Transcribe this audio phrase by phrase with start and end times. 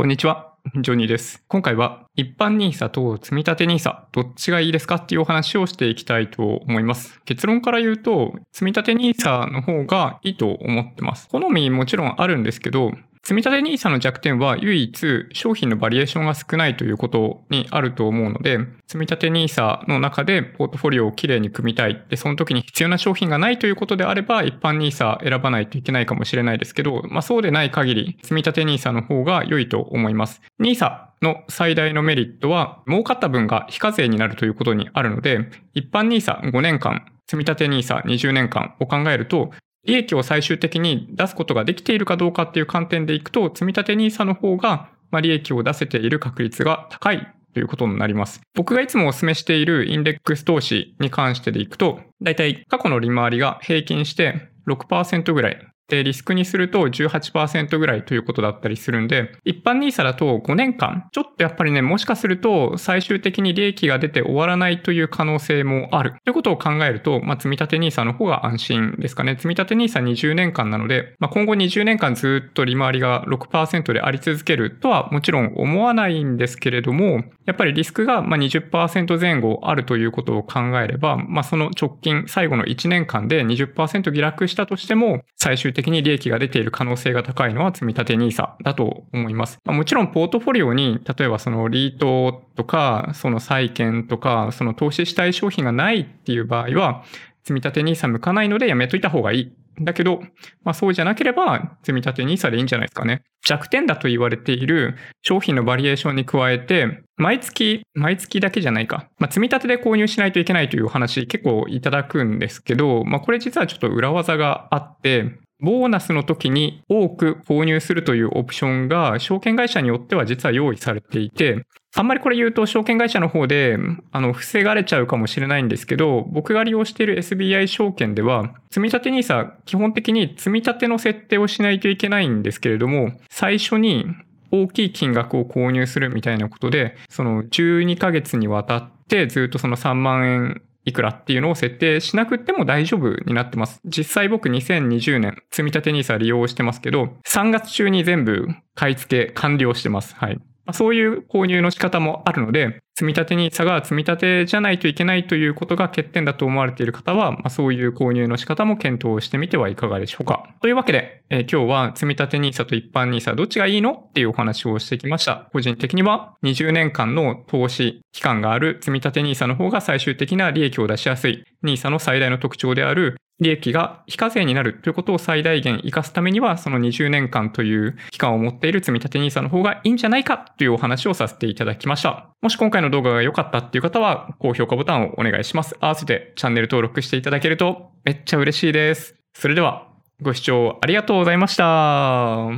[0.00, 0.54] こんにちは。
[0.76, 1.44] ジョニーです。
[1.46, 7.20] 今回は一般 NISA と積立 NISA どっちがいいですかっていうお話をしていきたいと思います。
[7.26, 11.28] 結論から言うと、積立 NISA の方がいいと思ってます。
[11.28, 18.58] 好みもちろんあるんですけど、積立 NISA の弱点は唯一商品のバリエーションが少ないということにあると思うので、
[18.88, 22.04] 積立 NISA の中でポートフォリオをきれいに組みたい。
[22.08, 30.40] で、その時に必要な商品がないということであれば、一般 NISA 選ばないといけないかもしれないですけど、まあそうでない限り、積立 NISA の方が良いと思います。
[30.60, 39.52] NISA の最大のメリットは、儲かった分が非課税になるということにあるので、一般 NISA5 年間、積立 NISA20 年間を考えると、
[39.86, 48.40] 利益を最終的に出すことができているかどうかっていう観点でいくと、積み立 NISA の方が、ま利益を出せている確率が高いということになります。
[48.54, 66.14] 僕がいつもお勧めしているインデックス投資に関してでいくと、だいたい過去の利回りが平均して6%ぐらいで、リスクにすると18%ぐらいということだったりするんで、一般 NISA だと5年間、ちょっとやっぱりね、もしかすると最終的に利益が出て終わらないという可能性もある。
[66.24, 69.36] ということを考えると、まあ、積立 NISA の方が安心ですかね。
[69.38, 89.58] 積立 NISA20 年間なので、まあ、今後20年間ずっと利回りが6%であり続けるとはもちろん思わないんですけれども、やっぱりリスクがま20%前後あるということを考えれば、まあ、その直近、最後の1年間で20%下落したとしても、最終的に利益が出ている可能性が高いのは積立 NISA だと思います。
[89.64, 97.04] まあ、もちろんポートフォリオに、例えばそのリートとか、その債券とか、その投資したい商品がないっていう場合は、
[97.42, 100.20] 積立 NISA 向かないのでやめといた方がいいだけど、
[100.62, 103.22] まあそうじゃなければ、積み立 NISA でいいんじゃないですかね。
[103.46, 109.08] 弱点だと言われている商品のバリエーションに加えて、毎月、毎月だけじゃないか。
[109.18, 123.76] まあ積み立てで購入しないといけないというお話結構いただくんですけど、まあこれ実はちょっと裏技があって、ボーナスの時に多く購入するというオプションが証券会社によっては実は用意されていて、あんまりこれ言うと証券会社の方で、
[124.12, 134.06] あの、防がれちゃうかもしれないんですけど、僕が利用している SBI 証券では、積立 NISA、基本的に積立の設定をしないといけないんですけれども、最初に
[134.50, 143.80] 大きい金額を購入するみたいなことで、その12ヶ月にわたってずっとその3万円いくらっていうのを設定しなくても大丈夫になってます。
[143.84, 150.14] 実際僕2020年積立 NISA 利用してますけど、3月中に全部買い付け完了してます。
[150.16, 150.40] はい。
[150.72, 160.54] そういう購入の仕方もあるので、積み立 NISA が積み立てじゃないといけないということが欠点だと思われている方は、まあ、そういう購入の仕方も検討してみてはいかがでしょうか。
[160.60, 165.48] というわけで、えー、今日は積み立 NISA と一般 NISA どっちがいいのっていうお話をしてきました。
[165.50, 182.28] 個人的には20年間の投資期間がある積み立 NISA の方が最終的な利益を出しやすい NISA の最大の特徴である利益が非課税になるということを最大限活かすためには、その20年間という期間を持っている積立 NISA の方がいいんじゃないかというお話をさせていただきました。
[182.42, 185.76] もし今回の動画が良かったっていう方は、高評価ボタンをお願いします。
[185.80, 189.16] 合わせてチャンネル登録していただけるとめっちゃ嬉しいです。
[189.34, 189.88] それでは、
[190.22, 192.50] ご視聴ありがとうございました。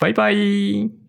[0.00, 0.99] バイバイ。